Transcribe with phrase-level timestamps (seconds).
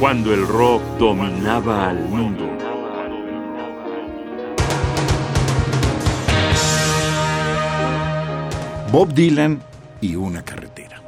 [0.00, 2.48] cuando el rock dominaba al mundo.
[8.90, 9.62] Bob Dylan
[10.00, 11.02] y una carretera.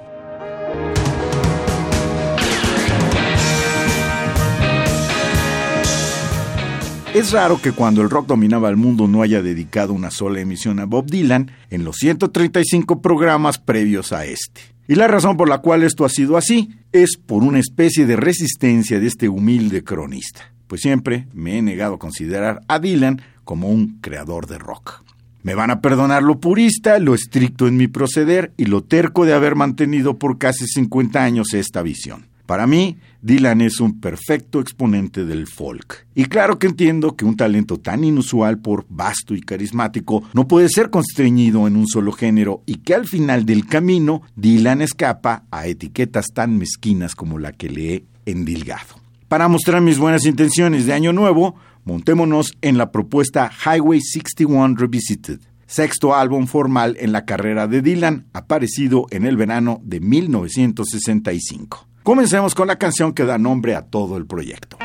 [7.14, 10.80] Es raro que cuando el rock dominaba el mundo no haya dedicado una sola emisión
[10.80, 14.71] a Bob Dylan en los 135 programas previos a este.
[14.89, 18.17] Y la razón por la cual esto ha sido así es por una especie de
[18.17, 23.68] resistencia de este humilde cronista, pues siempre me he negado a considerar a Dylan como
[23.68, 25.04] un creador de rock.
[25.43, 29.35] Me van a perdonar lo purista, lo estricto en mi proceder y lo terco de
[29.35, 32.27] haber mantenido por casi 50 años esta visión.
[32.47, 36.08] Para mí, Dylan es un perfecto exponente del folk.
[36.12, 40.69] Y claro que entiendo que un talento tan inusual por vasto y carismático no puede
[40.69, 45.69] ser constreñido en un solo género y que al final del camino Dylan escapa a
[45.69, 49.00] etiquetas tan mezquinas como la que le he endilgado.
[49.28, 55.39] Para mostrar mis buenas intenciones de año nuevo, montémonos en la propuesta Highway 61 Revisited,
[55.69, 61.92] sexto álbum formal en la carrera de Dylan, aparecido en el verano de 1965.
[62.03, 64.77] Comencemos con la canción que da nombre a todo el proyecto.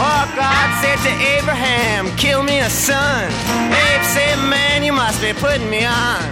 [0.00, 3.28] Oh, God said to Abraham, kill me a son.
[3.70, 6.22] Abe said, man, you must be putting me on.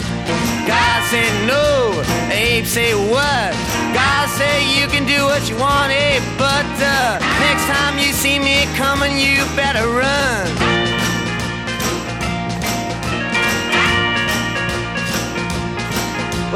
[0.67, 2.03] God said, no.
[2.30, 3.53] Abe said, what?
[3.92, 8.39] God said, you can do what you want, Abe, but uh, next time you see
[8.39, 10.86] me coming, you better run.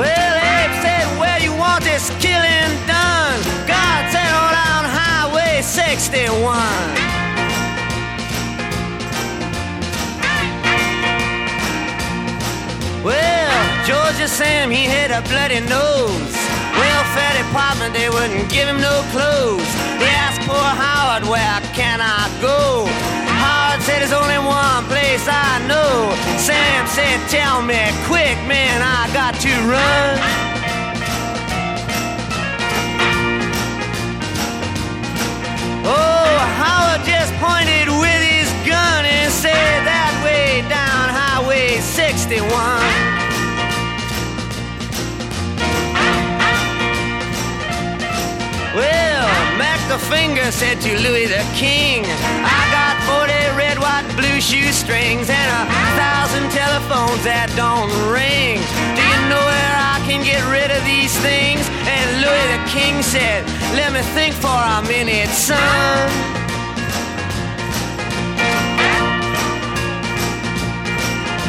[0.01, 3.37] Well, Abe said, where you want this killing done?
[3.69, 6.57] God said, on Highway 61.
[13.05, 16.33] Well, Georgia Sam, he had a bloody nose.
[16.81, 19.69] Welfare department, they wouldn't give him no clothes.
[20.01, 23.10] They asked poor Howard, where can I go?
[23.91, 26.15] Said there's only one place I know.
[26.39, 30.40] Sam said, tell me quick, man, I got to run.
[50.11, 52.03] Finger said to Louis the King,
[52.43, 55.63] I got 40 red, white, blue shoestrings and a
[55.95, 58.59] thousand telephones that don't ring.
[58.99, 61.63] Do you know where I can get rid of these things?
[61.87, 63.47] And Louis the King said,
[63.79, 65.55] Let me think for a minute, son.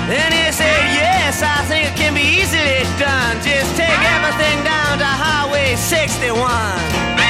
[0.05, 3.41] Then he said, Yes, I think it can be easily done.
[3.41, 7.20] Just take everything down to Highway 61.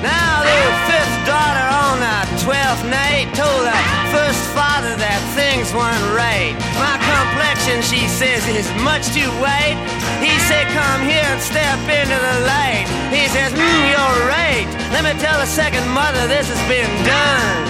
[0.00, 6.08] Now the fifth daughter on the twelfth night told her first father that things weren't
[6.16, 6.56] right.
[6.80, 9.76] My complexion, she says, is much too white.
[10.24, 12.88] He said, come here and step into the light.
[13.12, 14.64] He says, mm, you're right.
[14.88, 17.60] Let me tell the second mother this has been done.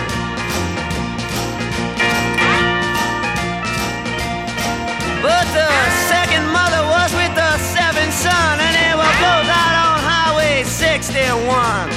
[5.19, 5.71] But the
[6.09, 9.70] second mother was with the seventh son, and they were both out
[10.91, 11.91] on Highway 61.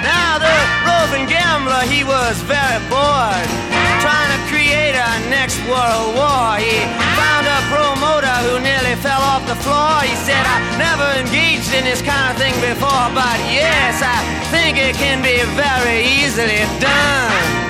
[0.00, 0.48] Now the
[0.88, 3.44] roving gambler, he was very bored,
[4.00, 6.56] trying to create a next world war.
[6.56, 6.80] He
[7.20, 10.00] found a promoter who nearly fell off the floor.
[10.00, 14.16] He said, I never engaged in this kind of thing before, but yes, I
[14.48, 17.69] think it can be very easily done.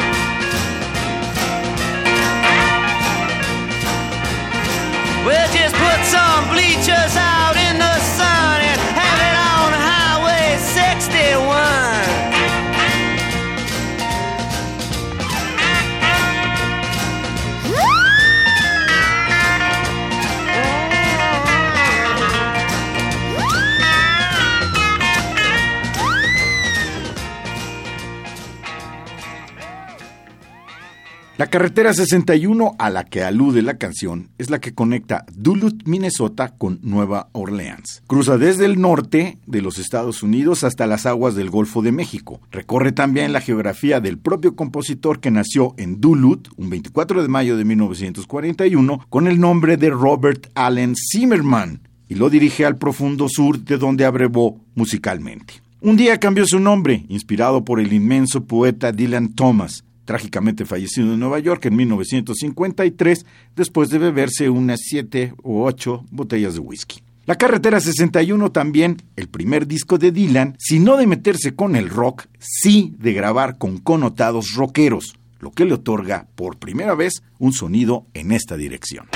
[31.40, 36.50] La carretera 61 a la que alude la canción es la que conecta Duluth, Minnesota
[36.50, 38.02] con Nueva Orleans.
[38.06, 42.42] Cruza desde el norte de los Estados Unidos hasta las aguas del Golfo de México.
[42.50, 47.56] Recorre también la geografía del propio compositor que nació en Duluth un 24 de mayo
[47.56, 53.58] de 1941 con el nombre de Robert Allen Zimmerman y lo dirige al profundo sur
[53.58, 55.54] de donde abrevó musicalmente.
[55.81, 61.21] Un día cambió su nombre, inspirado por el inmenso poeta Dylan Thomas, trágicamente fallecido en
[61.21, 63.25] Nueva York en 1953
[63.55, 67.01] después de beberse unas siete u ocho botellas de whisky.
[67.27, 71.89] La Carretera 61 también, el primer disco de Dylan, si no de meterse con el
[71.89, 77.53] rock, sí de grabar con connotados rockeros, lo que le otorga por primera vez un
[77.53, 79.07] sonido en esta dirección.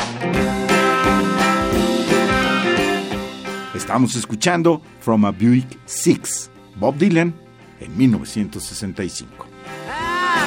[3.74, 7.34] Estamos escuchando From a Buick 6, Bob Dylan,
[7.80, 9.43] en 1965.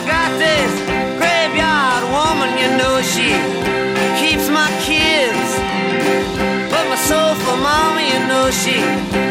[0.08, 0.72] Got this
[1.20, 3.30] graveyard woman, you know she
[4.18, 5.50] keeps my kids.
[6.72, 9.27] But my soulful mama, you know she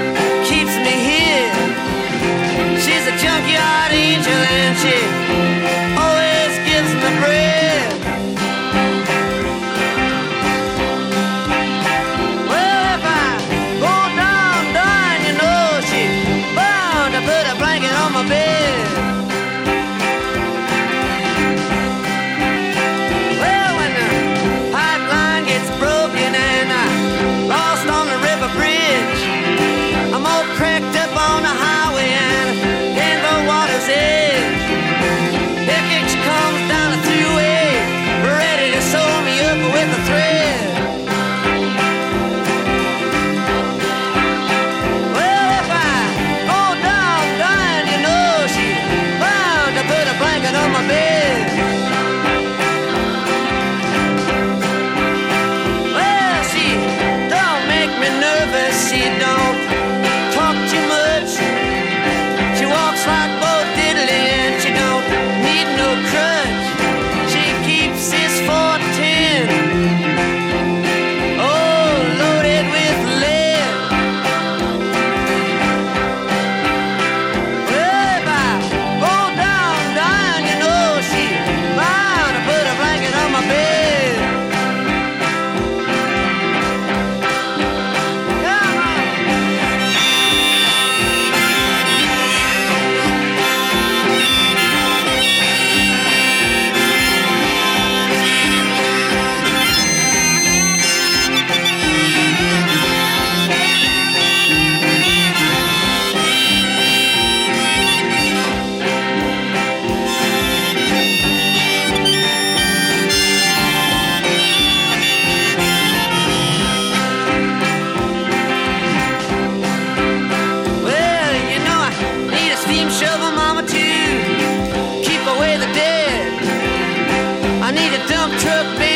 [127.77, 128.96] need a dump truck, baby,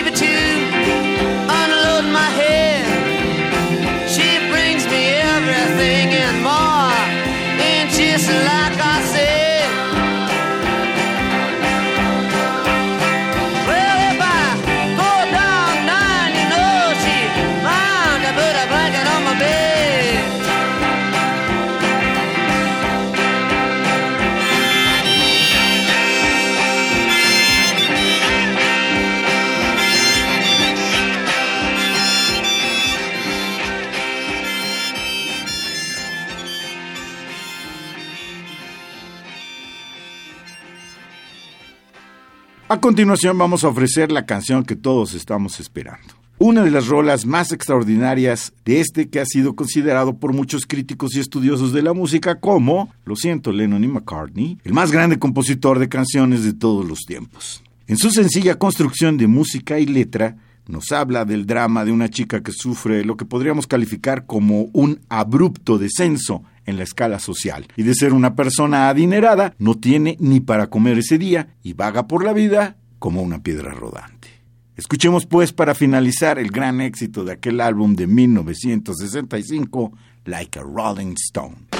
[42.73, 46.15] A continuación vamos a ofrecer la canción que todos estamos esperando.
[46.39, 51.17] Una de las rolas más extraordinarias de este que ha sido considerado por muchos críticos
[51.17, 55.81] y estudiosos de la música como, lo siento, Lennon y McCartney, el más grande compositor
[55.81, 57.61] de canciones de todos los tiempos.
[57.89, 60.37] En su sencilla construcción de música y letra,
[60.71, 65.01] nos habla del drama de una chica que sufre lo que podríamos calificar como un
[65.09, 70.41] abrupto descenso en la escala social y de ser una persona adinerada no tiene ni
[70.41, 74.29] para comer ese día y vaga por la vida como una piedra rodante.
[74.77, 79.93] Escuchemos pues para finalizar el gran éxito de aquel álbum de 1965,
[80.25, 81.80] Like a Rolling Stone.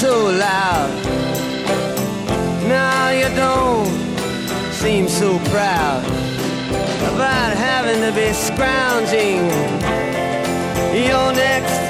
[0.00, 0.88] so loud.
[2.66, 3.86] Now you don't
[4.72, 6.02] seem so proud
[7.12, 9.44] about having to be scrounging
[11.06, 11.89] your next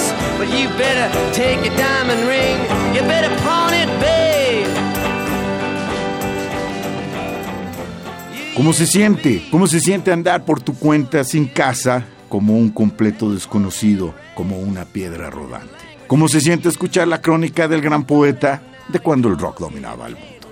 [0.00, 2.58] Gifts, but you better take your diamond ring,
[2.94, 4.66] you better pawn it, babe.
[8.54, 9.42] ¿Cómo se siente?
[9.50, 14.84] ¿Cómo se siente andar por tu cuenta sin casa como un completo desconocido, como una
[14.84, 15.74] piedra rodante?
[16.06, 20.14] ¿Cómo se siente escuchar la crónica del gran poeta de cuando el rock dominaba el
[20.14, 20.48] mundo?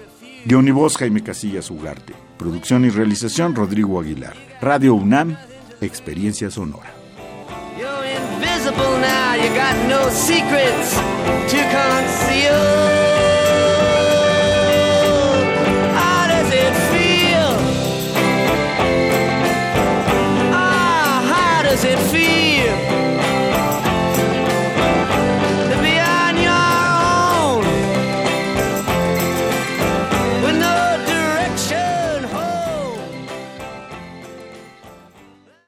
[0.47, 2.15] Guión y voz Jaime Casillas Ugarte.
[2.39, 4.35] Producción y realización Rodrigo Aguilar.
[4.61, 5.37] Radio UNAM,
[5.81, 6.98] Experiencia Sonora.
[8.69, 12.98] You're now, you got no secrets to conceal.